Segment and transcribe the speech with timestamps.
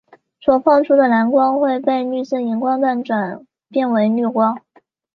[0.39, 4.59] 所放出的蓝光会被绿色荧光蛋白转变为绿光。